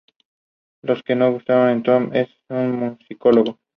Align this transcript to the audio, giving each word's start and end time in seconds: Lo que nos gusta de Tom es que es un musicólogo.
Lo 0.81 0.95
que 0.99 1.13
nos 1.15 1.31
gusta 1.33 1.67
de 1.67 1.79
Tom 1.83 2.09
es 2.11 2.27
que 2.27 2.31
es 2.31 2.35
un 2.49 2.71
musicólogo. 2.71 3.59